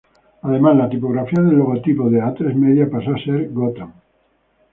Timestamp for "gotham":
3.51-3.93